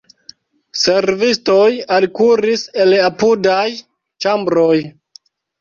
Servistoj 0.83 1.67
alkuris 1.99 2.65
el 2.87 2.97
apudaj 3.11 3.69
ĉambroj. 4.27 4.75